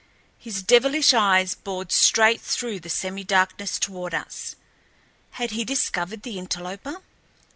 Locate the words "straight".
1.91-2.41